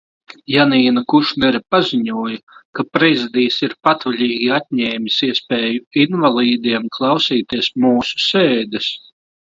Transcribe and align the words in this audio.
Janīna 0.51 1.01
Kušnere 1.13 1.59
paziņoja, 1.75 2.39
ka 2.79 2.85
Prezidijs 2.97 3.59
ir 3.67 3.75
patvaļīgi 3.89 4.49
atņēmis 4.57 5.21
iespēju 5.31 5.79
invalīdiem 6.07 6.89
klausīties 6.99 7.69
mūsu 7.85 8.27
sēdes. 8.31 8.91